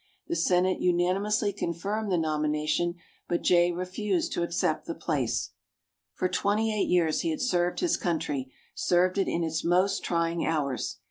[0.25, 2.95] The Senate unanimously confirmed the nomination,
[3.27, 5.51] but Jay refused to accept the place.
[6.15, 10.43] For twenty eight years he had served his country served it in its most trying
[10.43, 10.97] hours.